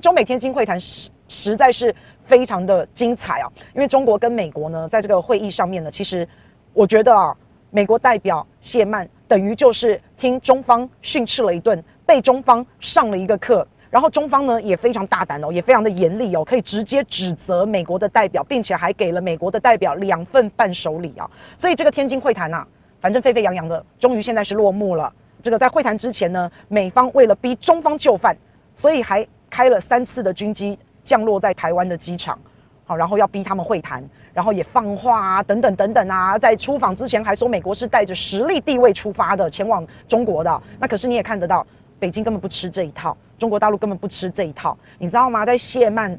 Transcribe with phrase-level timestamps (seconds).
[0.00, 1.94] 中美天津会谈实实在是
[2.24, 6.26] 非常的精彩啊，因为中国跟美国呢，在这个会议上面呢，其实
[6.72, 7.36] 我觉得啊，
[7.70, 13.66] 美国代表谢曼等于就是听中方训斥了一顿，被中方上了一个课。
[13.90, 21.28] 然后中方呢也非常大胆哦，也非常的严厉哦，可以直接指责美国的代表，并且还给了美国的代表两份伴手礼啊。
[21.58, 22.68] 所以这个天津会谈呐、啊，
[23.00, 25.12] 反正沸沸扬扬的，终于现在是落幕了。
[25.42, 28.36] 这个在会谈之前呢，美方为了逼中方就范，
[28.76, 32.38] 所以还开了三次的军机降落在台湾的机场，
[32.86, 40.62] 好，然后要逼他们会谈，然后也放话啊，等等等等啊，在出访之前还说美国是带着实力地位出发的，前往中国的。
[40.78, 41.66] 那可是你也看得到，
[41.98, 43.16] 北京根本不吃这一套。
[43.38, 45.46] 中国大陆根本不吃这一套，你知道吗？
[45.46, 46.16] 在谢曼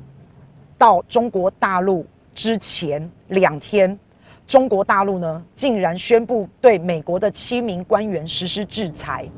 [0.78, 3.98] 到中国大陆之前两天，
[4.48, 9.30] 中国大陆呢竟然宣布对美国的七名官员实施制裁，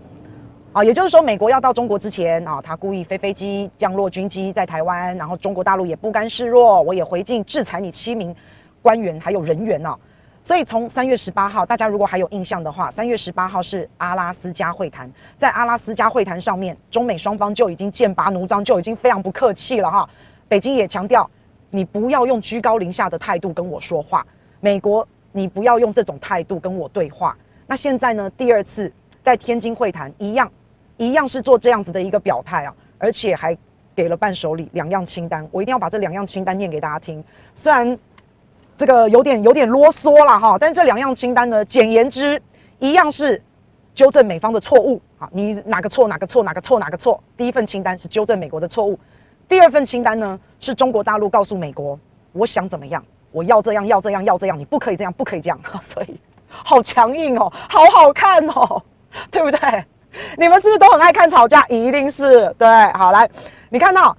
[0.74, 8.36] 啊，也就是说，美国要到中国之前啊，他故意飞飞机降落军机在台湾，然后中国大陆也不甘示弱，我也回敬制裁你七名
[8.82, 9.96] 官员还有人员啊。
[10.42, 15.08] 所以从三月十八号，大家如果还有印象的话，三月十八号是阿拉斯加会谈，
[15.38, 20.10] 在阿拉斯加会谈上面，中美双方就已经剑拔弩张，就已经非常不客气了哈。
[20.48, 21.30] 北京也强调，
[21.70, 24.26] 你不要用居高临下的态度跟我说话，
[24.60, 27.38] 美国你不要用这种态度跟我对话。
[27.68, 28.92] 那现在呢，第二次
[29.24, 30.52] 在天津会谈，一样，
[30.98, 33.58] 一样是做这样子的一个表态啊，而且还
[33.96, 37.98] 给了伴手礼两样清单，我一定要把这两样清单念给大家听，虽然。
[38.76, 42.42] 这个有点有点啰嗦了哈，但这两样清单呢，简言之，
[42.80, 43.40] 一样是
[43.94, 47.24] 纠正美方的错误啊，你哪个错哪个错哪个错哪个错。
[47.38, 49.00] 第一份清单是纠正美国的错误，
[49.48, 51.98] 第二份清单呢是中国大陆告诉美国，
[52.32, 58.82] 我想怎么样，我要这样要这样要这样，你不可以这样不可以这样，所以好强硬哦，好好看哦，
[59.30, 59.86] 对不对？
[60.38, 61.66] 你们是不是都很爱看吵架？
[61.68, 62.68] 一定是对。
[62.94, 63.30] 好，来，
[63.70, 64.16] 你看到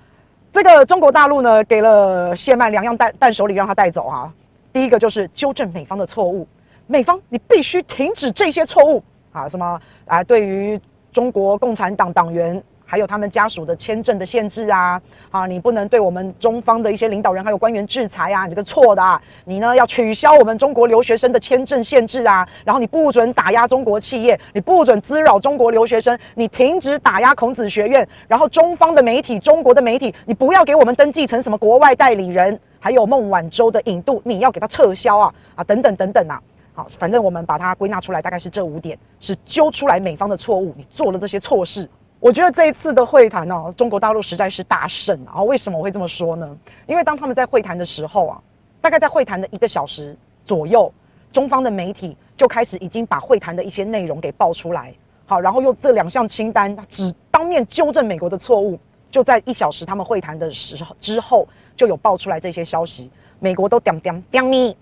[0.52, 4.32] 这个中国大陆呢，给了谢曼两样带伴手里让他带走啊。
[4.72, 6.46] 第一个就是纠正美方的错误，
[6.86, 9.02] 美方你必须停止这些错误
[9.32, 9.48] 啊！
[9.48, 10.22] 什么啊？
[10.24, 10.80] 对于
[11.12, 15.00] 中国共产党党员还有他们家属的签证的限制啊，
[15.30, 19.20] 啊，你不能对我们中方的一些领导人还有官员制裁啊，你这个错的啊！
[19.44, 32.58] 你呢要取消我们中国留学生的签证限制啊，然后你不准打压中国企业，你不准滋扰中国留学生，你停止打压孔子学院，然后中方的媒体、中国的媒体，你不要给我们登记成什么国外代理人。
[32.78, 36.38] 还有孟晚舟的引渡，你要给他撤销啊啊等等等等啊！
[36.74, 41.88] 好，反正我们把它归纳出来，大概是这五点，是揪出来美方的错误，你做了这些错事。
[42.24, 45.42] 我觉得这一次的会谈呢、中国大陆实在是大胜啊！
[45.42, 46.56] 为什么我会这么说呢？
[46.86, 48.40] 因为当他们在会谈的时候啊，
[48.80, 50.90] 大概在会谈的一个小时左右，
[51.30, 54.90] 中方的媒体就开始已经把会谈的一些内容给爆出来，
[55.26, 58.80] 好，然后用这两项清单只当面纠正美国的错误，
[59.10, 61.46] 就在一小时他们会谈的时候之后。
[61.76, 63.10] 就有爆出来这些消息，
[63.40, 64.74] 美国都点点点咪，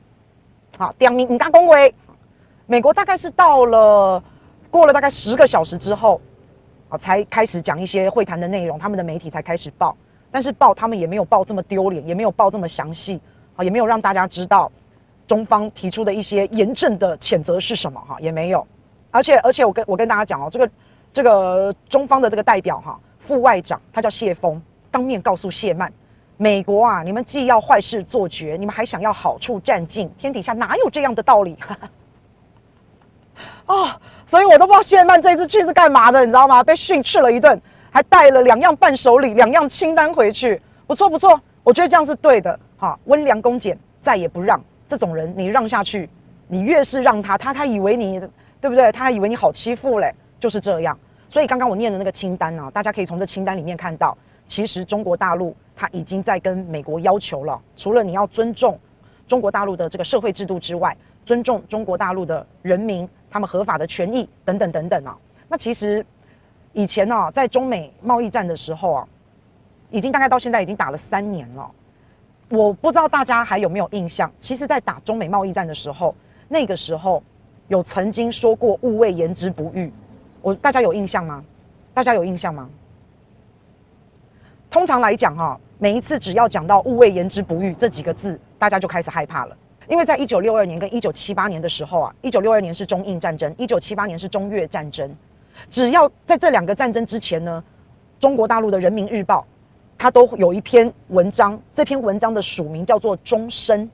[0.76, 1.92] 好点咪你大恭维，
[2.66, 4.22] 美国大概是到了
[4.70, 6.20] 过了大概十个小时之后，
[6.92, 9.96] 啊才开始讲一些会谈的内容，他们的媒体才开始报，
[10.30, 13.18] 但是报他们也没有报这么丢脸，也没有报这么详细，
[13.56, 14.70] 啊也没有让大家知道
[15.26, 18.66] 中方提出的一些严正的谴责是什么哈，也没有，
[19.10, 20.70] 而且而且我跟我跟大家讲哦，这个
[21.14, 24.60] 这个中方的这个代表哈副外长他叫谢锋，
[24.90, 25.90] 当面告诉谢曼。
[26.36, 31.56] 美国啊，你们既要坏事做绝，你们还想要好处占尽，天底下哪有这样的道理？
[33.66, 33.90] 啊、哦，
[34.26, 36.62] 所以我都不知道谢曼这次去是干嘛的，你知道吗？
[36.62, 37.60] 被训斥了一顿，
[37.90, 42.58] 还带了两样伴手礼、两样清单回去，不错不错，我觉得这样是对的。
[42.78, 46.08] 哈，温良恭俭，再也不让这种人，你让下去，
[46.48, 48.20] 你越是让他，他他以为你
[48.60, 48.90] 对不对？
[48.92, 50.98] 他还以为你好欺负嘞，就是这样。
[51.28, 54.16] 所以刚刚我念的那个清单呢、大家可以从这清单里面看到，
[54.46, 55.56] 其实中国大陆。
[55.74, 58.78] 他已经在跟美国要求了，除了你要尊重
[59.26, 65.16] 中国大陆的这个社会制度之外，尊重中国大陆的人民他们合法的权益等等等等啊。
[65.48, 66.04] 那其实
[66.72, 69.08] 以前呢、啊，在中美贸易战的时候啊，
[69.90, 71.70] 已经大概到现在已经打了三年了。
[72.48, 74.30] 我不知道大家还有没有印象？
[74.38, 76.14] 其实，在打中美贸易战的时候，
[76.48, 77.22] 那个时候
[77.68, 79.90] 有曾经说过“物为言之不预”，
[80.42, 81.42] 我大家有印象吗？
[81.94, 82.68] 大家有印象吗？
[84.70, 89.56] 通常来讲，哈，每一次只要讲到“勿谓言之不预”这几个字，大家就开始害怕了。
[89.88, 95.14] 因为在一九六二年跟一九七八年的时候啊，一九六二年是中印战争，一九七八年是中越战争。
[95.70, 97.62] 只要在这两个战争之前呢，
[98.20, 99.44] 中国大陆的人民日报，
[99.98, 103.88] 它都有一篇文章，这篇文章的署名叫做“中深”。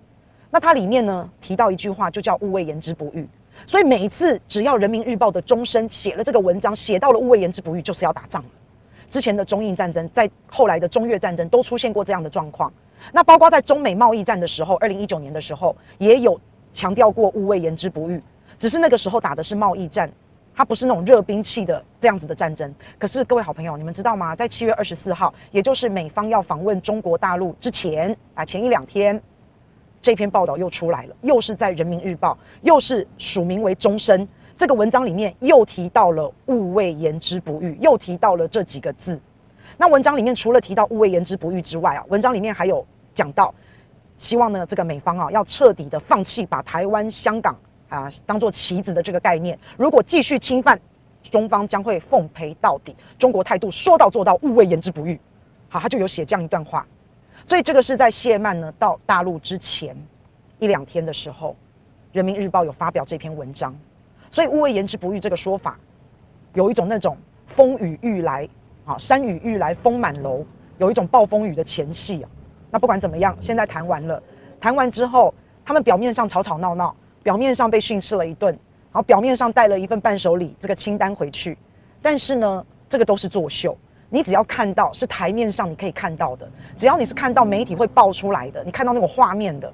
[0.51, 3.27] 那它里面呢提到一句话，就叫“勿谓言之不预”。
[3.67, 8.49] 所以每一次只要人民日报的中深写了这个文章，写到了“勿谓言之不预”，就是要打仗了。
[9.11, 12.73] 之前的中印战争，在后来的中越战争都出现过这样的状况。
[13.13, 16.41] 那包括在中美贸易战的时候，二零一九年的时候也有
[16.73, 18.23] 强调过勿谓言之不预，
[18.59, 20.11] 只是那个时候打的是贸易战，
[20.55, 22.75] 它不是那种热兵器的这样子的战争。
[22.99, 24.37] 可是各位好朋友，你们知道吗？
[24.37, 29.21] 在七月二十四号，也就是美方要访问中国大陆之前啊，前一两天，
[30.03, 34.29] 这篇报道又出来了，又是在人民日报，又是署名为终身。
[34.57, 39.21] 这个文章里面又提到了“勿谓言之不预”，又提到了这几个字。
[39.81, 42.85] 那文章里面除了提到“勿谓言之不预”之外啊，文章里面还有
[43.15, 43.55] 讲到，
[44.19, 47.57] 希望呢这个美方啊要彻底的放弃把台湾、香港
[47.89, 49.57] 啊当做棋子的这个概念。
[49.77, 50.79] 如果继续侵犯，
[51.31, 52.97] 中方将会奉陪到底。
[53.19, 55.19] 中国态度说到做到，勿谓言之不预。
[55.69, 56.85] 好，他就有写这样一段话。
[57.45, 59.97] 所以这个是在谢曼呢到大陆之前
[60.59, 61.51] 一两天的时候，
[62.11, 63.73] 《人民日报》有发表这篇文章。
[64.29, 65.79] 所以“勿谓言之不预”这个说法，
[66.55, 67.17] 有一种那种
[67.47, 68.49] 风雨欲来
[68.89, 70.43] 啊，山雨欲来风满楼，
[70.79, 72.31] 有一种暴风雨的前戏啊。
[72.71, 74.23] 那不管怎么样，现在谈完了，
[74.59, 75.33] 谈完之后，
[75.63, 81.59] 他们表面上吵吵闹闹，表面上被训斥了一顿，然后表面上带了一份伴手礼这个清单回去，
[82.01, 83.77] 但是呢，这个都是作秀。
[84.09, 89.71] 你只要看到是台面上你可以看到的，只要你是看到媒体会爆出来的，你看到那种画面的。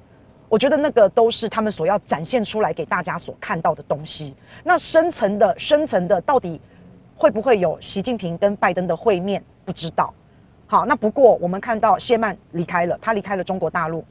[0.49, 4.35] 我觉得那个都是他们所要展现出来给大家所看到的东西。
[4.63, 6.61] 那深层的、深层的，到底
[7.15, 9.43] 会不会有习近平跟拜登的会面？
[9.63, 10.13] 不知道。
[10.67, 14.03] 好，那不过我们看到谢曼离开了，他离开了中国大陆，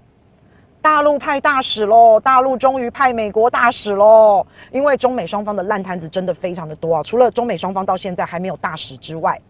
[0.80, 4.46] 大陆派大使喽，大陆终于派美国大使喽。
[4.70, 9.40] 因为中美双方的烂摊子真的非常的多啊，除了中美双方到现在还没有大使之外，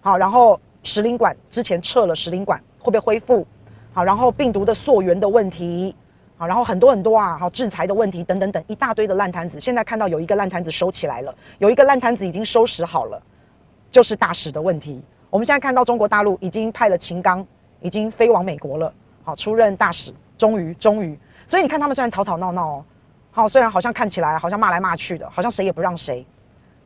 [0.00, 3.46] 好，然后使领馆之前撤了，使领馆会不会恢复？
[3.92, 5.94] 好，然后病毒的溯源的问题。
[6.36, 9.60] 好，然后很多很多啊，好制裁的问题等等等一大堆的烂摊子。
[9.60, 13.22] 现在看到有一个烂摊子收起来了，有一个烂摊子已经收拾好了，
[13.90, 15.00] 就是大使的问题。
[15.30, 17.46] 我们现在看到中国大陆已经派了秦刚，
[17.80, 18.92] 已经飞往美国了。
[19.22, 21.16] 好，出任大使，终于终于。
[21.46, 22.84] 所以你看他们虽然吵吵闹闹，
[23.30, 26.26] 好，虽然好像看起来好像骂来骂去的，好像谁也不让谁。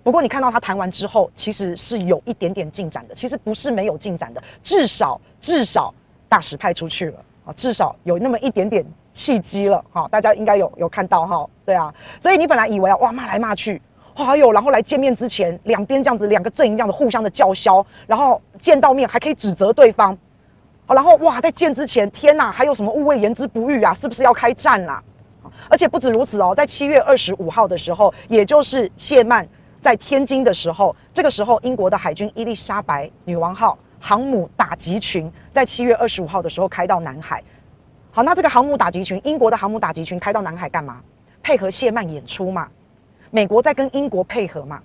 [0.02, 3.14] 不过你看到他谈完之后，其实是有一点点进展的。
[3.14, 5.92] 其实不是没有进展的，至少至少
[6.28, 8.84] 大使派出去了啊，至少有那么一点点。
[9.18, 13.82] 契机了哈，大家应该有有看到哈，对啊，所以你本来以为啊，哇骂来骂去，
[14.14, 20.16] 哇哟，然后来见面之前，两边这样子两个阵营这样子互相的叫嚣，然后见到面还可以指责对方，
[20.86, 25.02] 好，然后哇在见之前，天哪，还有什么勿谓言之不预啊，是不是要开战啦？
[25.68, 29.44] 而且不止如此哦，在七月二十五号的时候，也就是谢曼
[29.80, 37.42] 在天津的时候，这个时候英国的海军伊丽莎白女王号航母打击群在七月二十五号的时候开到南海。
[38.18, 41.00] 好，那这个航母打击群，英国的航母打击群开到南海干嘛？
[41.40, 42.66] 配合谢曼演出嘛？
[43.30, 44.80] 美国在跟英国配合嘛？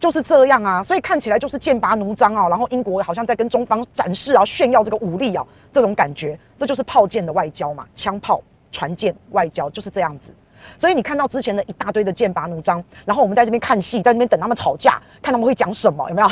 [0.00, 8.40] 就是这样啊，所以看起来就是剑拔弩张啊，然后英国好像在跟中方展示啊，炫耀这个武力啊，这种感觉，这就是炮舰的外交嘛，枪炮、
[8.72, 10.34] 船舰外交就是这样子。
[10.78, 16.28] 所以你看到之前的一大堆的剑拔弩张，然后我们在这边看戏，在那边等他们吵架，看他们会讲什么，有没有？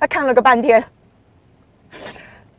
[0.00, 0.82] 他 看了个半天。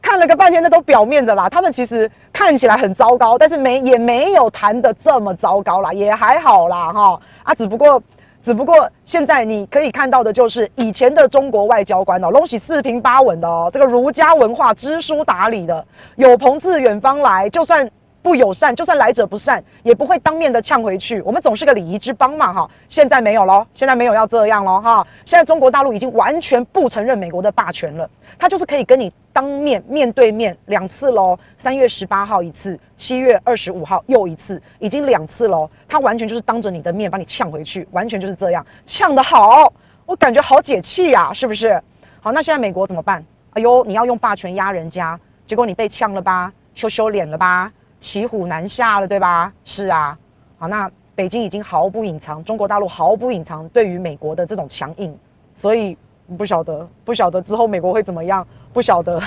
[0.08, 1.50] 看了个半天，那都表面的啦。
[1.50, 8.02] 他们其实看起来很糟糕，但是没也没有谈得这么糟糕啦，也还好啦，哈啊，只不过
[8.42, 17.86] 只不过现在你可以看到的就是以前的中国外交官哦，东西四平八稳的哦，这个儒家文化知书达理的，有朋自远方来，就算。
[18.28, 21.22] 不友善，就算来者不善，也不会当面的呛回去。
[21.22, 22.70] 我们总是个礼仪之邦嘛，哈。
[22.90, 25.08] 现在没有喽，现在没有要这样喽，哈。
[25.24, 31.40] 现在中国大陆已经完全不承认美国的霸权了，他就是可以跟你当面面对面两次喽。
[31.58, 35.70] 三月十八号一次，七月二十五号又一次，已经两次喽。
[35.88, 39.72] 他完全就是当着你的面把你呛回去，完全就是这样，呛得好，
[40.06, 41.82] 我感觉好解气呀，是不是？
[42.20, 43.24] 好，那现在美国怎么办？
[43.52, 45.18] 哎呦，你要用霸权压人家，
[45.48, 47.72] 结果你被呛了吧，羞羞脸了吧？
[48.00, 49.52] 骑虎难下了，对吧？
[49.66, 50.18] 是啊，
[50.58, 55.18] 好，那北京已经毫不隐藏，中国大陆毫不隐藏对于美国的这种强硬，
[55.56, 55.98] 所以
[56.38, 59.20] 不晓得，不晓得之后美国会怎么样，不晓得。